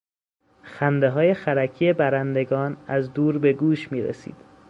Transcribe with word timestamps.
خندههای 0.61 1.33
خرکی 1.33 1.93
برندگان 1.93 2.77
از 2.87 3.13
دور 3.13 3.37
به 3.37 3.53
گوش 3.53 3.91
میرسید. 3.91 4.35